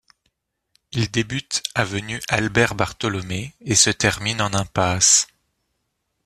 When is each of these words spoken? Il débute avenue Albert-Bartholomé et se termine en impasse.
Il 0.93 1.11
débute 1.11 1.61
avenue 1.75 2.19
Albert-Bartholomé 2.27 3.53
et 3.61 3.75
se 3.75 3.91
termine 3.91 4.41
en 4.41 4.51
impasse. 4.51 5.27